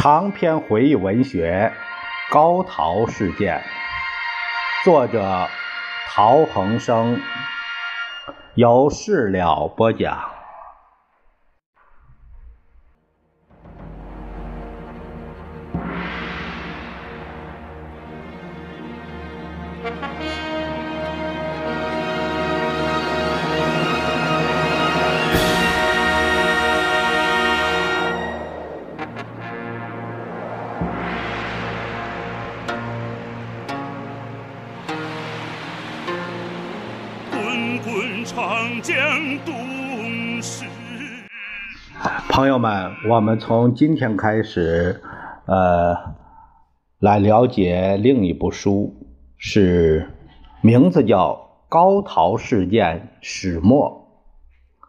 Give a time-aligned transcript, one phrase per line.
[0.00, 1.72] 长篇回忆文学
[2.32, 3.58] 《高陶事件》，
[4.84, 5.48] 作者
[6.06, 7.20] 陶恒生，
[8.54, 10.37] 由事了播讲。
[38.38, 38.96] 长江
[39.44, 40.64] 东逝。
[42.30, 45.02] 朋友们，我们从今天开始，
[45.46, 45.96] 呃，
[47.00, 48.94] 来了解另一部书，
[49.36, 50.12] 是
[50.60, 51.32] 名字叫
[51.68, 54.08] 《高陶事件始末》，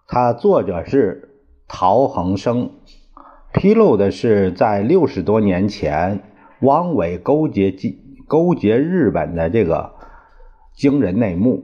[0.08, 1.32] 它作者是
[1.68, 2.70] 陶恒生，
[3.52, 6.22] 披露的是在六十多年前，
[6.62, 7.74] 汪伪勾结
[8.28, 9.96] 勾结日本的这个
[10.76, 11.64] 惊人内幕。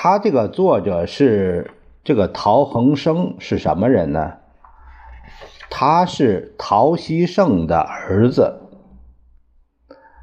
[0.00, 1.72] 他这个作者是
[2.04, 4.34] 这个陶恒生是什么人呢？
[5.70, 8.60] 他是陶希圣的儿子。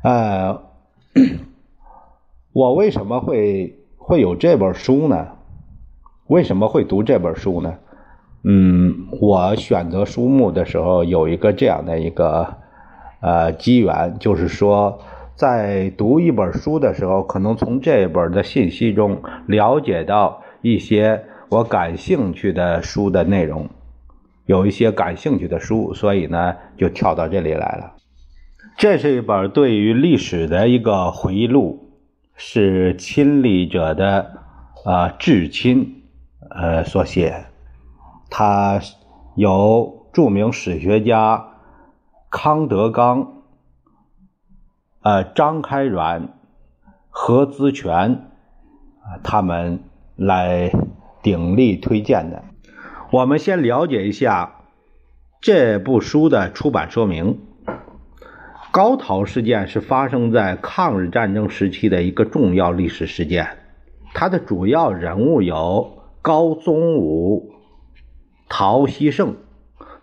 [0.01, 0.61] 呃，
[2.53, 5.27] 我为什么会会有这本书呢？
[6.27, 7.75] 为什么会读这本书呢？
[8.45, 12.55] 嗯，我选择书目的时候有一个这样的一个
[13.19, 15.01] 呃机缘，就是说。
[15.36, 23.69] 在读一本书的时候，可能从这本的信息中了解到一些我感兴趣的书的内容，
[24.45, 27.95] 有一些感兴趣的书，所以呢就跳到这里来了。
[28.77, 31.92] 这是一本对于历史的一个回忆录，
[32.36, 34.38] 是亲历者的
[34.86, 36.04] 啊至亲
[36.49, 37.45] 呃所写，
[38.30, 38.80] 他
[39.36, 41.45] 由著名史学家
[42.32, 43.34] 康德刚。
[45.05, 46.30] 呃，张开元、
[47.11, 48.23] 何资全，
[49.23, 49.82] 他们
[50.16, 50.71] 来
[51.21, 52.43] 鼎力推荐的。
[53.11, 54.55] 我们先了解一下
[55.39, 57.38] 这部书的出版说明。
[58.71, 63.60] 高陶事件是发生在抗日战争时期的一个重要历史事件，
[64.15, 67.52] 它的主要人物有高宗武、
[68.49, 69.36] 陶希圣。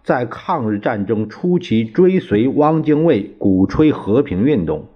[0.04, 4.86] 在抗日战争初期，追随汪精卫，鼓吹和平运动，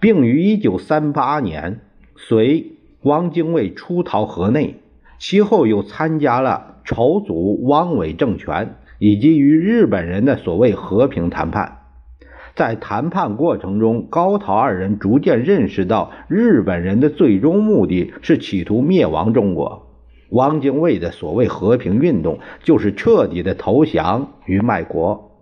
[0.00, 1.80] 并于1938年
[2.16, 4.76] 随汪精卫出逃河内。
[5.18, 11.78] 其后又参加了筹组汪伪政权，以及与日本人的所谓和平谈判。
[12.54, 19.86] 在谈判过程中，高陶二人逐渐认识到，日本人的最终目的是企图灭亡中国。
[20.30, 25.35] 汪精卫的所谓和平运动，就是彻底的投降与卖国。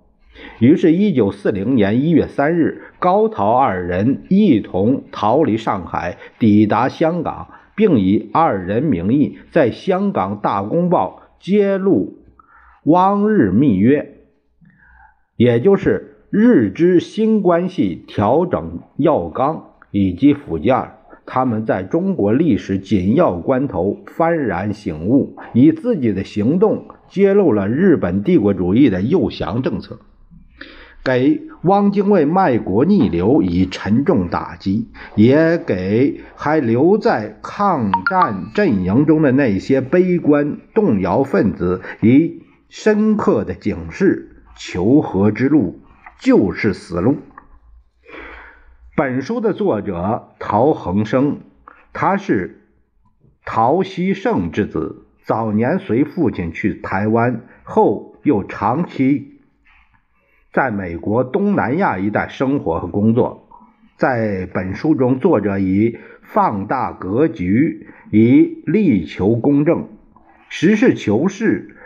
[0.58, 12.18] 于是，一九四零年一月三日，高陶二人一同逃离上海，抵达香港，并以二人名义在香港《大公报》揭露
[12.84, 14.18] 汪日密约，
[15.36, 20.90] 也就是日之新关系调整要纲以及附件。
[21.26, 29.98] 他们在中国历史紧要关头幡然醒悟，以自己的行动揭露了日本帝国主义的诱降政策，
[31.04, 45.80] 给汪精卫卖国逆流以沉重打击，也给还留在抗战阵营中的那些悲观动摇分子以深刻的警示：求和之路
[46.18, 47.18] 就是死路。
[48.96, 51.40] 本书的作者陶恒生，
[51.92, 52.62] 他是
[53.44, 59.33] 陶希圣之子，早年随父亲去台湾，后又长期
[60.54, 63.48] 在美国东南亚一带生活和工作。
[63.96, 69.88] 在本书中，作者以放大格局，以力求公正、
[70.48, 71.76] 实事求是，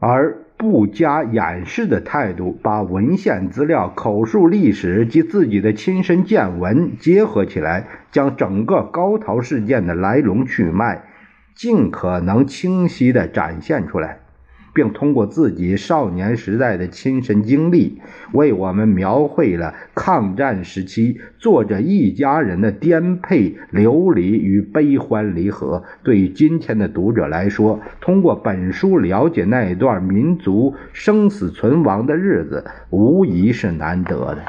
[0.00, 0.42] 而。
[0.58, 11.02] 不加掩饰的态度，把文献资料、口述历史及自己的亲身见闻结合起来，将整个高陶事件的来龙去脉
[11.54, 14.20] 尽可能清晰地展现出来。
[14.76, 18.02] 并通过自己少年时代的亲身经历，
[18.32, 25.82] 为我们描绘了抗战时期作者一家人的颠沛流离与悲欢离合。
[26.04, 34.42] 对于今天的读者来说，通过本书了解那一段民族生死存亡的日子，无疑是难得的。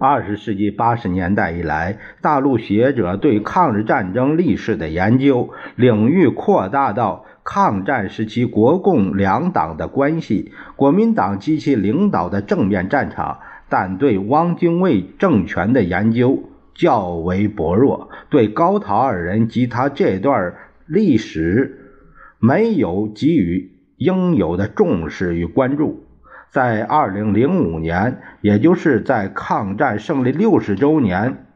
[0.00, 7.26] 二十世纪八十年代以来，大陆学者对抗日战争历史的研究领域扩大到。
[7.42, 16.44] 抗战时期国共两党的关系，国民党及其领导的正面战场，但对汪精卫政权的研究
[16.74, 20.54] 较为薄弱，对高陶二人及他这段
[20.86, 21.96] 历史
[22.38, 26.04] 没有给予应有的重视与关注。
[26.50, 31.46] 在二零零五年，也就是在抗战胜利六十周年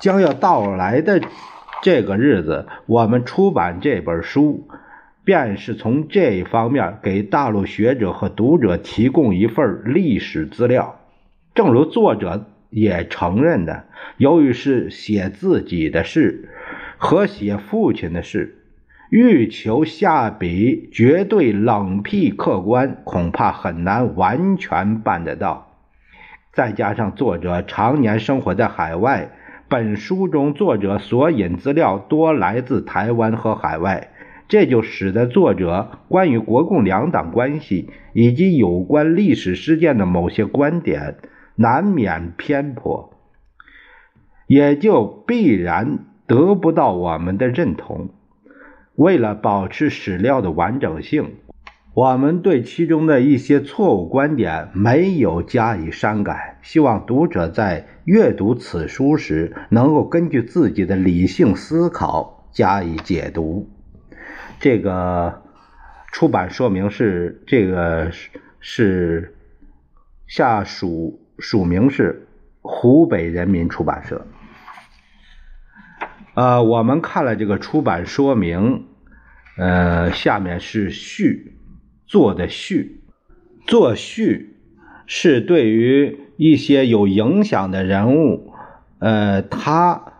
[0.00, 1.20] 将要到来的
[1.82, 4.66] 这个日子，我们出版这本书。
[5.24, 11.00] 便是从这一方面给大陆学者和读者提供一份历史资料。
[11.54, 13.84] 正如作者也承认的，
[14.18, 16.50] 由于是写自己的事
[16.98, 18.58] 和写父亲的事，
[19.10, 25.70] 欲求下笔绝对冷僻客观，恐怕很难完全办得到。
[26.52, 29.30] 再加上作者常年生活在海外，
[29.68, 34.10] 本书中作者所引资料多来自台湾和海外。
[34.46, 41.16] 这就使得作者关于国共两党关系以及有关历史事件的某些观点
[41.56, 43.14] 难免偏颇，
[44.46, 48.10] 也就必然得不到我们的认同。
[48.96, 51.32] 为了保持史料的完整性，
[51.94, 63.68] 我们对其中的一些错误观点没有加以删改，希望读者在阅读此书时能够根据自己的理性思考加以解读。
[64.60, 65.42] 这个
[66.12, 68.10] 出版说明是这个
[68.60, 69.36] 是
[70.26, 72.26] 下属署名是
[72.62, 74.26] 湖北人民出版社。
[76.34, 78.86] 呃，我们看了这个出版说明，
[79.56, 81.56] 呃，下面是序
[82.06, 83.02] 做的序，
[83.66, 84.56] 做序
[85.06, 88.52] 是对于一些有影响的人物，
[88.98, 90.12] 呃，他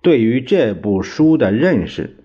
[0.00, 2.15] 对于这部书的认识。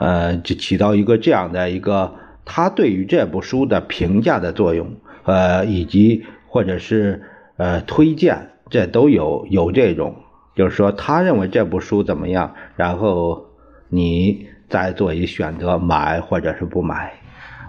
[0.00, 2.14] 呃，就起到一个这样的一个，
[2.44, 7.22] 他对于这部书的评价的作用，呃，以及或者是
[7.56, 10.16] 呃推荐，这都有有这种，
[10.54, 13.46] 就是说他认为这部书怎么样，然后
[13.88, 17.14] 你再做一选择，买或者是不买。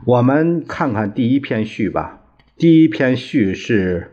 [0.05, 2.21] 我们看看第一篇序吧，
[2.57, 4.11] 第一篇序是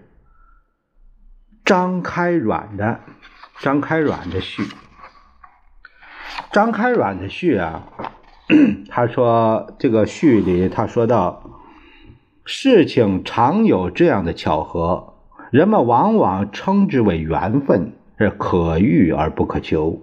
[1.65, 3.01] 张开软的，
[3.61, 4.63] 张开软的序。
[6.53, 7.87] 张开软的序啊，
[8.89, 11.51] 他说这个序里他说到，
[12.45, 15.15] 事情常有这样的巧合，
[15.51, 20.03] 人们往往称之为缘分，是可遇而不可求。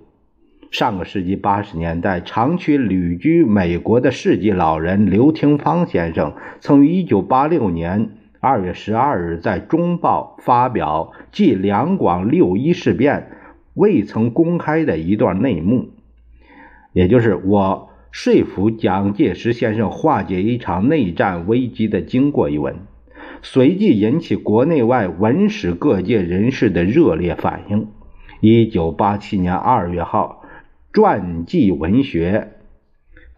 [0.70, 8.10] 上个世纪八十年代，长期旅居美国的世纪老人刘廷芳先生，曾于一九八六年
[8.40, 13.32] 二月十二日在《中报》发表继两广六一事变
[13.76, 15.90] 未曾公开的一段内幕。
[16.94, 22.76] 也就是我说服蒋介石先生化解一场内战危机的经过一文，
[23.42, 27.88] 随即引起国内外文史各界人士的热烈反应。
[28.40, 30.44] 一九八七年二月号，
[30.92, 32.52] 传记文学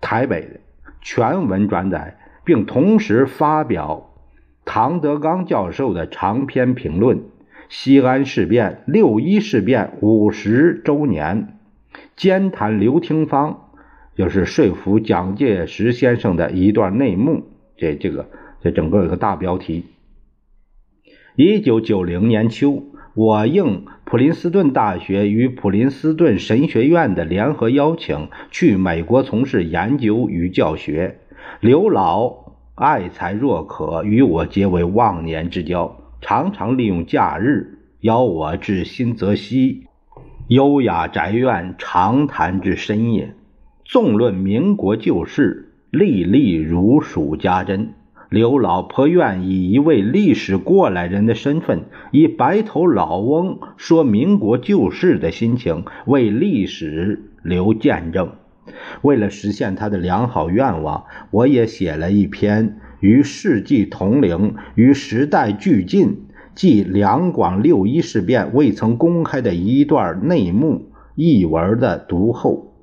[0.02, 0.60] 台北
[1.02, 4.10] 全文转载，并同时发表
[4.66, 7.20] 唐德刚教授的长篇评论
[7.70, 11.48] 《西安事变六一事变五十周年》。
[12.16, 13.72] 兼谈刘廷芳，
[14.16, 17.44] 就是说服蒋介石先生的一段内幕。
[17.78, 18.30] 这这个
[18.62, 19.84] 这整个有个大标题。
[21.36, 31.20] 一九九零年秋，我应普林斯顿大学与普林斯顿神学院的联合邀请，去美国从事研究与教学。
[31.60, 39.85] 刘老爱才若渴，与我结为忘年之交，常常利用假日邀我至新泽西。
[40.48, 43.34] 优雅宅院，长谈至深夜，
[43.84, 47.94] 纵论民国旧事，历历如数家珍。
[48.30, 58.30] 刘老颇愿以一位历史过来人的身份，以白头老翁说民国旧事的心情，为历史留见证。
[59.02, 66.25] 为了实现他的良好愿望，我也写了一篇与世纪同龄、与时代俱进。
[66.56, 70.86] 即两广六一事变未曾公开的一段内幕
[71.16, 72.74] 译文的读后，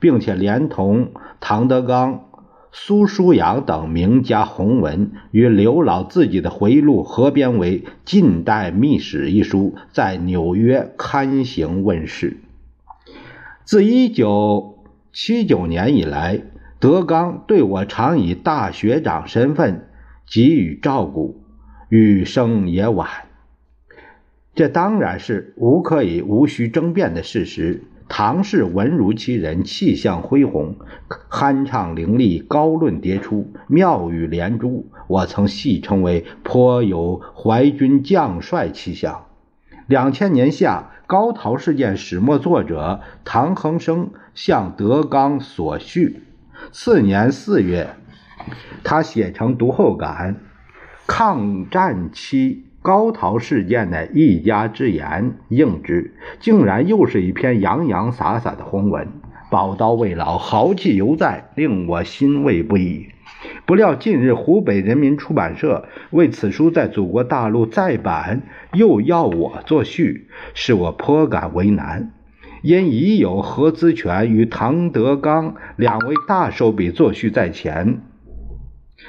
[0.00, 2.24] 并且连同唐德刚、
[2.72, 12.38] 苏书阳等名家宏文与刘老自己的回忆录合编为《近代秘史》一书，在纽约刊行问世。
[13.64, 14.78] 自一九
[15.12, 16.40] 七九年以来，
[16.80, 19.86] 德刚对我常以大学长身份
[20.26, 21.42] 给予照顾。
[21.88, 23.08] 余生也晚，
[24.54, 27.84] 这当然是无可以无需争辩的事实。
[28.10, 30.76] 唐氏文如其人，气象恢宏，
[31.30, 34.90] 酣畅淋漓，高论迭出，妙语连珠。
[35.06, 39.26] 我曾戏称为颇有淮军将帅气象。
[39.86, 46.22] 两千年夏，高陶事件始末作者唐恒生向德纲所叙。
[46.72, 47.94] 次年四月，
[48.84, 50.36] 他写成读后感，
[51.08, 59.08] 抗战期高陶事件的一家之言应之，竟然又是一篇洋洋洒洒的宏文。
[59.50, 63.06] 宝刀未老，豪气犹在，令我欣慰不已。
[63.64, 68.42] 不料近日湖北人民出版社为此书在祖国大陆再版，
[68.74, 72.12] 又要我作序，使我颇感为难。
[72.60, 78.02] 因已有何姿权与唐德刚两位大手笔作序在前，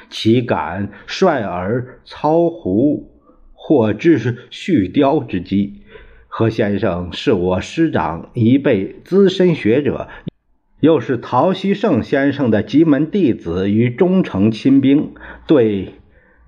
[0.10, 3.12] 岂敢率尔操胡
[3.54, 5.82] 或致续雕之机？
[6.28, 10.08] 何先生是我师长一辈资深学者。
[10.80, 15.12] 又是陶希圣先生的极门弟子与忠诚亲兵，
[15.46, 15.96] 对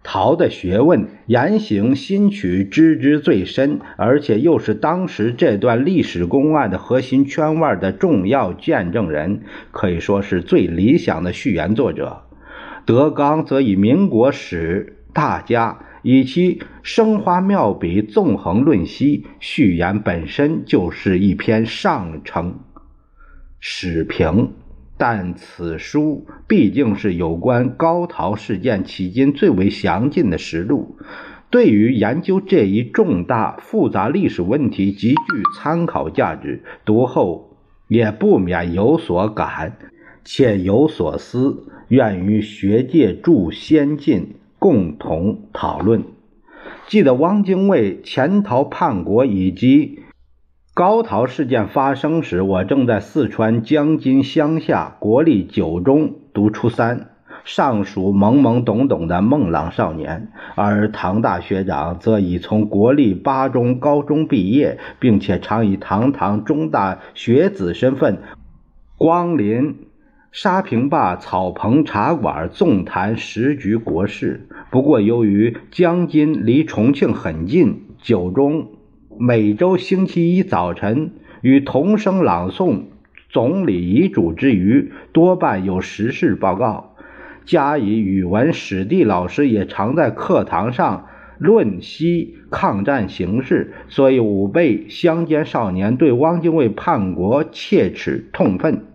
[0.04, 9.42] 陶的学问、言行、心曲知之最深，而且又是当时这段历史公案的核心圈外的重要见证人，
[9.72, 12.24] 可以说是最理想的序言作者。
[12.86, 22.60] 德纲则以民国史大家，以其生花妙笔纵横论析，序言本身就是一篇上乘。
[23.60, 24.54] 史评，
[24.98, 30.98] 但此书毕竟是有关高陶事件迄今最为详尽的实录，
[31.52, 35.18] 对于研究这一重大复杂历史问题极具
[35.56, 36.64] 参考价值。
[36.84, 37.58] 读后
[37.88, 39.78] 也不免有所感，
[40.24, 46.06] 且有所思，愿与学界诸先进，共同讨论。
[46.88, 50.00] 记得汪精卫潜逃叛国以及。
[50.74, 57.10] 高陶事件发生时，我正在四川江津乡下国立九中读初三，
[57.44, 68.20] 尚属懵懵懂懂的孟浪少年；而唐大学长则已从国立八中高中毕业，并且常以堂堂中大学子身份
[68.98, 69.88] 光临
[70.32, 74.48] 沙坪坝草棚茶馆，纵谈时局国事。
[74.72, 78.70] 不过，由于江津离重庆很近，九中。
[79.20, 81.12] 每周星期一早晨
[81.42, 82.84] 与同声朗诵
[83.30, 86.96] 总理遗嘱之余，多半有时事报告。
[87.44, 91.08] 加以语文史地老师也常在课堂上
[91.40, 98.86] 论析抗战形势，所以五辈乡间少年对汪精卫叛国切齿痛愤，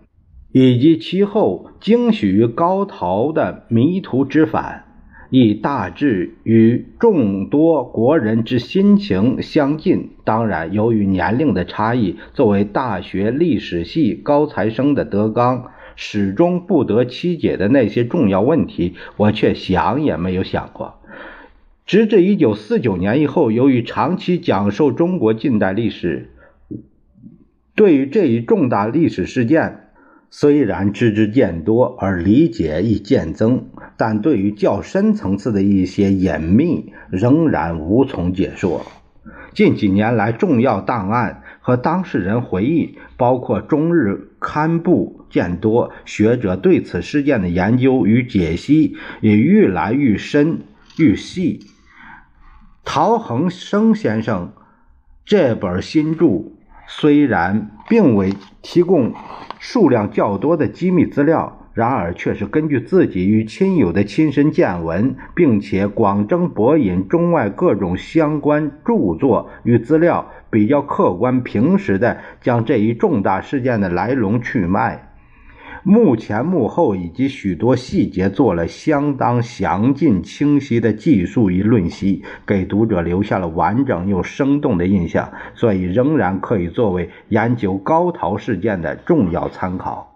[0.59, 4.85] 以及其后惊许于高陶的迷途知返。
[5.29, 10.11] 亦大致与众多国人之心情相近。
[10.23, 20.95] 当然，由于年龄的差异，作为大学历史系高材生的德刚，始终不得其解的那些重要问题，我却想也没有想过。
[21.85, 26.31] 直至一九四九年以后，由于长期讲授中国近代历史，
[27.75, 29.83] 对于这一重大历史事件。
[30.29, 33.65] 虽然知之渐多，而理解亦渐增，
[33.95, 38.85] 但对于较深层次的一些隐秘，仍然无从解说。
[39.53, 50.59] 近几年来，重要档案和当事人回忆，包括中日刊布渐多，学者对此事件的研究与解析也越来越深
[50.97, 51.61] 愈细。
[52.83, 54.51] 陶恒生先生
[55.25, 56.51] 这本新著。
[56.89, 59.13] 虽然并未提供
[59.59, 75.06] 数量较多的机密资料，然而却是根据自己与亲友的亲身见闻，并且广征博引中外各种相关著作与资料，比较客观平实的将这一重大事件的来龙去脉。
[75.89, 90.13] 幕前幕后以及许多细节做了相当详尽清晰的记述与论析，给读者留下了完整又生动的印象，所以仍然可以作为研究高陶事件的重要参考。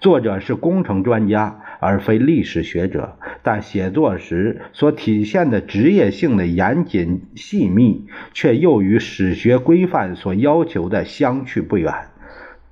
[0.00, 11.94] 作者是工程专家而非历史学者，但写作时所体现的职业性的严谨细密，却又与史学规范所要求的相去不远。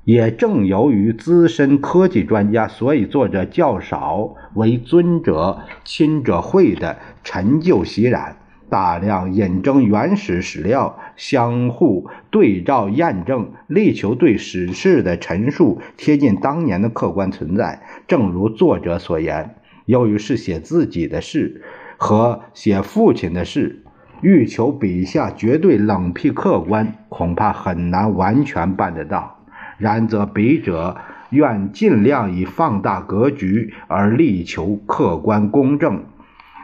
[0.07, 8.37] 也正由于资深科技专家，所以作者较少为尊者亲者讳的陈旧习染，
[8.71, 17.83] 大量引证原始史料，相互对照验证，力求对史事的陈述贴近当年的客观存在。
[18.07, 21.63] 正如作者所言，由于是写自己的事
[21.97, 23.83] 和写父亲的事，
[24.21, 29.36] 欲求笔下绝对冷僻客观，恐怕很难完全办得到。
[29.79, 30.97] 然则笔者
[31.31, 36.05] 愿尽量以放大格局，而力求客观公正、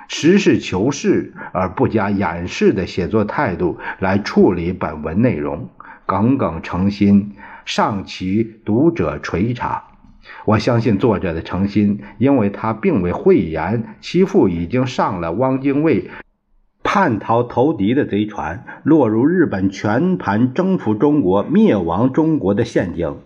[0.09, 5.69] 实事求是而不加掩饰的写作态度来处理本文内容，
[6.07, 7.33] 耿耿诚心，
[7.65, 9.85] 上其读者垂察。
[10.45, 16.09] 我相信作者的诚心，因为他并未讳言其父已经上了汪精卫
[16.95, 23.17] 叛逃投敌的贼船，落入日本全盘征服中国、灭亡中国的陷阱，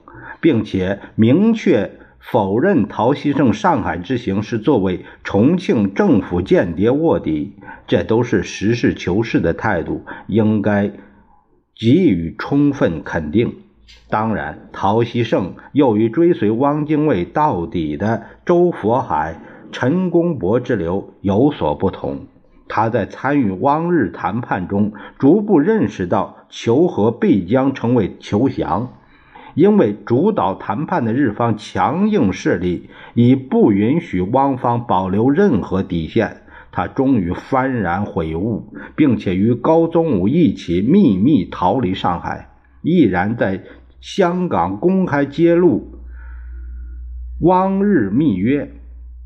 [0.40, 7.56] 并且明确否认陶希圣上海之行是作为重庆政府间谍卧底，
[7.88, 10.92] 这都是实事求是的态度，应该
[11.76, 13.52] 给予充分肯定。
[14.08, 19.40] 当然，陶希圣又与追随汪精卫到底的周佛海、
[19.72, 22.28] 陈公博之流有所不同。
[22.68, 28.92] 他在参与汪日谈判中，逐步认识到求和必将成为求降，
[29.54, 36.42] 因为主导谈判的日方强硬势力已不允许汪方保留任何底线。
[36.72, 42.50] 他终于幡然悔悟，并且与高宗武一起秘密逃离上海，
[42.82, 43.62] 毅然在。
[43.98, 46.00] 香港公开揭露
[47.40, 48.70] 汪日密约，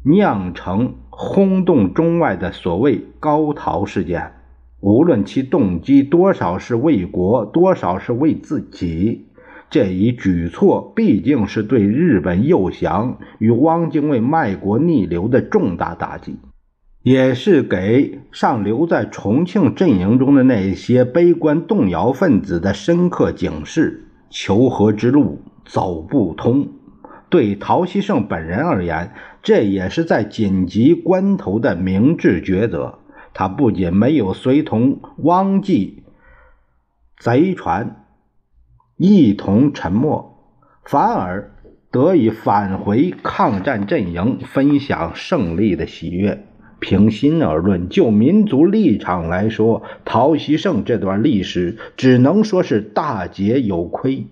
[0.05, 4.33] 酿成轰动中外的所谓高陶事件。
[4.81, 9.27] 无论其动机多少是为国，多少是为自己，
[9.69, 16.39] 这一举措毕竟是对日本诱降与汪精卫卖国逆流的重大打击，
[17.03, 24.07] 也是给尚留在重庆阵营中的那些悲观动摇分子的深刻警示。
[24.31, 26.69] 求和之路走不通，
[27.29, 29.12] 对陶希圣本人而言，
[29.43, 32.99] 这也是在紧急关头的明智抉择。
[33.33, 36.03] 他不仅没有随同汪记
[37.19, 38.05] 贼船
[38.97, 40.37] 一同沉没，
[40.85, 41.53] 反而
[41.91, 46.47] 得以返回抗战阵营，分享胜利的喜悦。
[46.81, 54.26] 平心而论，就民族立场来说，陶希圣这段历史只能说是大捷有亏，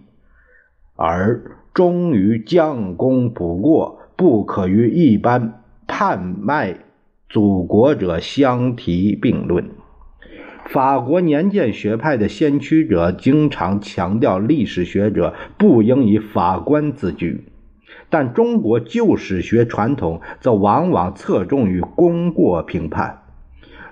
[0.96, 6.76] 而终于将功补过，不可与一般叛卖
[7.28, 9.70] 祖国者相提并论。
[10.66, 17.44] 法国年鉴学派的先驱者经常强调，历史学者不应以法官自居。
[18.10, 23.20] 但中国旧史学传统则往往侧重于功过评判，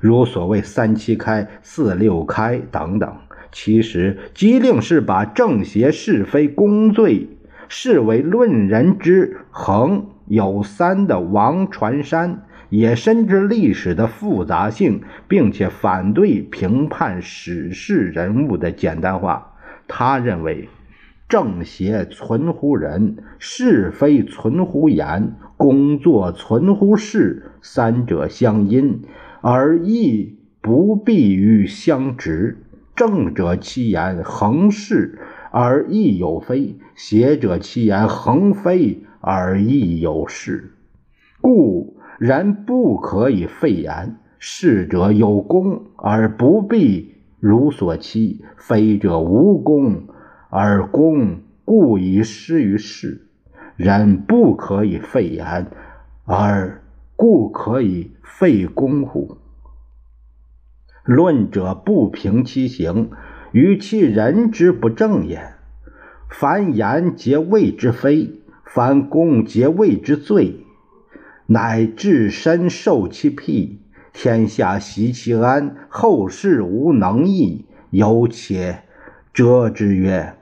[0.01, 3.15] 如所谓“三七开”“四六开”等等。
[3.53, 7.29] 其实，机令是把正邪是非功罪
[7.69, 19.55] 视为论人之恒有三的王传山，也深知历史的复杂性，并且反对评判史事人物的简单化。
[19.89, 20.69] 他认为。
[21.29, 29.03] 正邪存乎人，是非存乎言，工作存乎事，三者相因，
[29.41, 32.59] 而亦不必于相直。
[32.95, 35.19] 正者其言恒是，
[35.51, 40.71] 而亦有非；邪者其言恒非，而亦有是。
[41.41, 44.21] 故人不可以废言。
[44.39, 50.05] 是者有功，而不必如所期；非者无功。
[50.51, 53.27] 而功故以失于事，
[53.75, 55.67] 人不可以废言，
[56.27, 56.83] 而
[57.17, 59.39] 故可以废功乎？
[61.03, 63.11] 论者不平其行，
[63.53, 65.55] 于其人之不正也。
[66.29, 68.31] 凡言皆谓之非，
[68.67, 70.67] 凡功皆谓之罪，
[71.47, 73.79] 乃至身受其辟，
[74.13, 78.81] 天下习其安，后世无能易，有且。
[79.33, 80.35] 遮之曰：“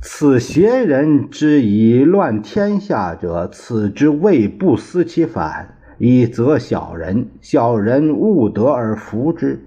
[0.00, 7.30] 此邪人之以乱天下者，此之谓不思其反，以则小人。
[7.40, 9.64] 小人勿得而服之，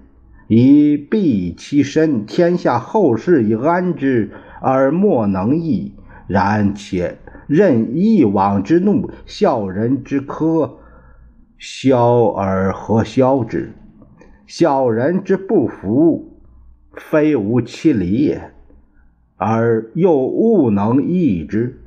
[0.48, 2.24] 以避其身。
[2.24, 5.92] 天下后世以安之，而莫能易。
[6.26, 10.70] 然且任一往之怒，笑人之苛，
[11.58, 13.72] 消而何消之？
[14.46, 16.32] 小人之不服。”
[16.98, 18.52] 非无其理也，
[19.36, 21.78] 而又勿能易之。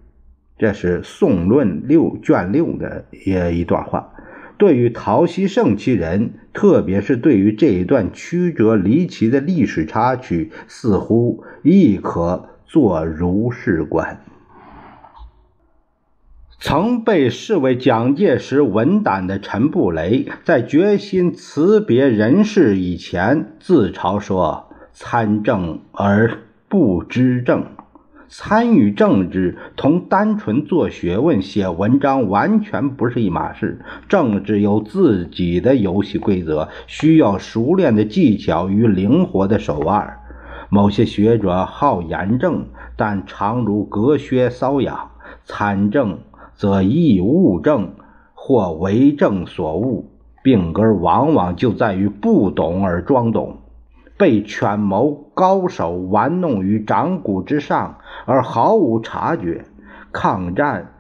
[0.56, 4.14] 这是《宋论》六卷六的一一段话。
[4.60, 14.22] 对于陶希圣其人，特别是对于这一段曲折离奇的历史插曲，似乎亦可作如是观。
[16.62, 24.66] 曾被视为蒋介石文胆的陈布雷，在决心辞别人世以前，自嘲说。
[24.92, 27.64] 参政而不知政，
[28.28, 33.80] 参与政治同单纯做学问、写文章完全不是一码事。
[34.10, 40.20] 政治有自己的游戏规则，需要熟练的技巧与灵活的手腕。
[40.68, 42.66] 某些学者好言正，
[42.98, 45.12] 但常如隔靴搔痒；
[45.46, 46.20] 参政
[46.60, 47.94] 则易误政，
[48.34, 50.12] 或为政所误。
[50.44, 53.60] 病根往往就在于不懂而装懂。
[54.18, 59.62] 被权谋高手玩弄于掌骨之上，而毫无察觉；
[60.12, 60.96] 抗战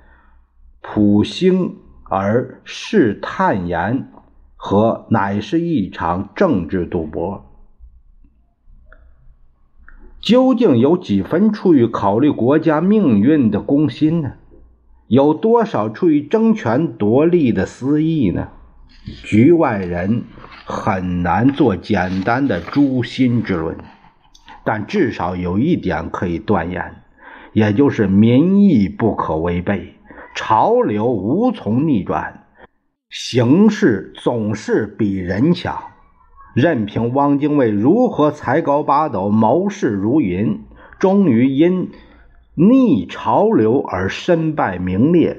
[0.79, 4.09] 普兴而试探言，
[4.55, 7.43] 和乃是一场政治赌博。
[10.21, 14.31] 究竟有几分出于考虑国家命运的公心呢？
[15.09, 18.47] 有多少出于争权夺利的私意呢？
[19.25, 20.23] 局外人。
[20.71, 23.75] 很难做简单的诛心之论，
[24.63, 27.01] 但至少有一点可以断言，
[27.53, 29.95] 也就是民意不可违背，
[30.35, 32.43] 潮流无从逆转，
[33.09, 35.75] 形势总是比人强。
[36.53, 40.65] 任凭汪精卫如何才高八斗、谋士如云，
[40.99, 41.89] 终于因
[42.61, 45.37] 逆潮流而身败名裂，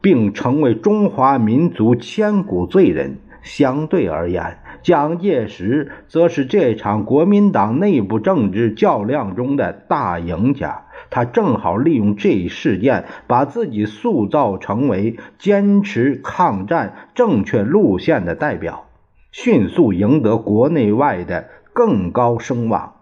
[0.00, 3.18] 并成为中华民族千古罪人。
[3.42, 10.82] 相对而言，蒋介石则是这场国民党内部政治较量中的大赢家。
[11.08, 18.88] 他正好利用这一事件，把自己塑造成为坚持抗战正确路线的代表，
[19.30, 22.99] 迅速赢得国内外的更高声望。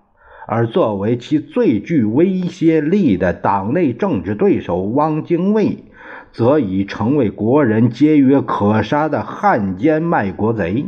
[0.50, 5.84] 而作为其最具威胁力的党内政治对手，汪精卫。
[6.30, 10.86] 则已成为国人皆曰可杀的汉奸卖国贼。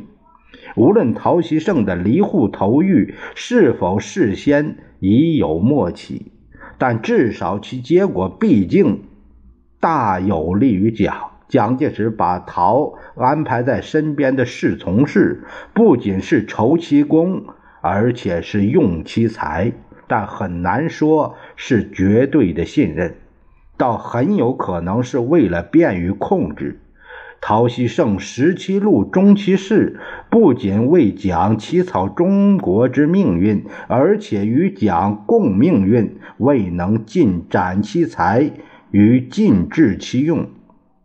[0.77, 6.33] 无论陶希圣的离沪投狱是否事先已有默契，
[6.79, 9.03] 但至少其结果毕竟
[9.81, 11.15] 大有利于蒋。
[11.49, 15.45] 蒋介石把陶安排在身边的侍从室，
[15.75, 17.45] 不仅是酬其功，
[17.81, 19.73] 而且是用其才，
[20.07, 23.15] 但很难说是绝对的信任。
[23.77, 26.81] 倒很有可能是为了便于控制。
[27.41, 38.51] 陶希圣十七路中期事，不仅为蒋起草中国之命运，而且与蒋共命运，未能尽展其才
[38.91, 40.51] 与尽致其用。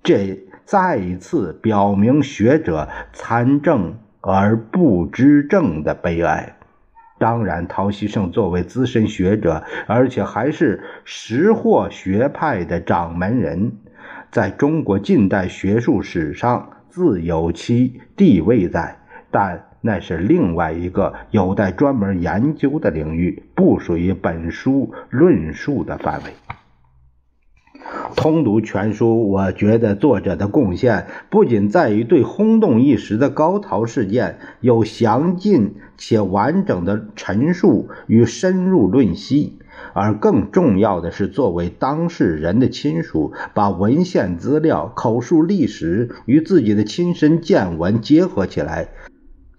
[0.04, 6.55] 这再一次表明学者参政而不知政的悲哀。
[7.18, 13.72] 当然，陶希圣作为资深学者，而且还是识货学派的掌门人，
[14.32, 18.98] 在中国近代学术史上自有其地位在。
[19.32, 26.32] 但那是另外一个有待专门研究的领域，不属于本书论述的范围。
[28.16, 39.60] 通读全书，我觉得作者的贡献不仅在于对轰动一时的高陶事件有详尽且完整的陈述与深入论析，
[39.94, 48.88] 而更重要的是，作为当事人的亲属，把文献资料、口述历史与自己的亲身见闻结合起来。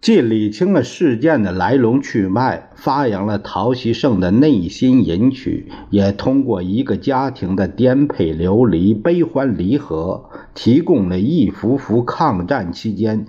[0.07, 13.27] 既理清了事件的来龙去脉，发扬了陶希圣的内心隐曲，也通过一个家庭的颠沛流离、悲欢离合，提供了一幅幅抗战期间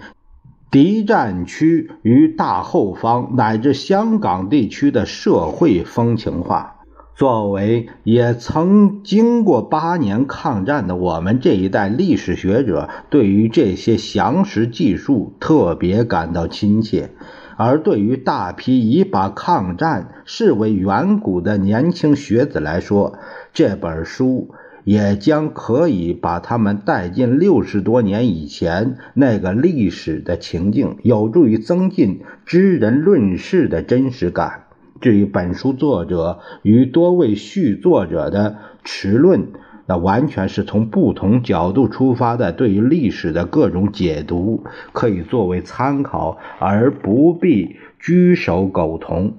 [0.70, 6.77] 敌占区与大后方乃至香港地区的社会风情画。
[7.18, 17.10] 作为也曾经过八年抗战的我们这一代历史学者，对于这些详实记述特别感到亲切；
[17.58, 23.18] 而对于大批已把抗战视为远古的年轻学子来说，
[23.52, 24.52] 这本书
[24.84, 34.67] 也将可以把他们带进六十多年以前那个历史的情境，有助于增进知人论事的真实感。
[35.00, 39.48] 至于本书作者与多位续作者的持论，
[39.86, 49.38] 那完全是从不同角度出发的，对于历史的各种解读，可以作为参考，而不必居守苟同。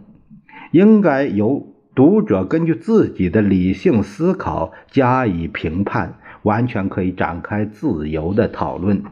[0.71, 9.03] 应该由读者根据自己的理性思考加以评判，完全可以展开自由的讨论。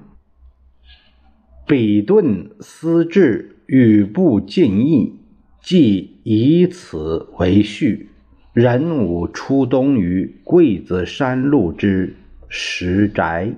[1.66, 5.18] 比顿思治，语不尽意。
[5.66, 8.10] 即以此为序，
[8.52, 12.14] 壬午初冬于桂子山路之
[12.48, 13.52] 石宅。